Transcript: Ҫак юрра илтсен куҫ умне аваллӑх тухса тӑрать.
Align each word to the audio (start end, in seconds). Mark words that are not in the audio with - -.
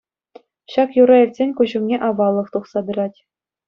Ҫак 0.75 0.89
юрра 1.01 1.17
илтсен 1.25 1.49
куҫ 1.61 1.71
умне 1.83 1.97
аваллӑх 2.11 2.47
тухса 2.59 2.79
тӑрать. 2.93 3.19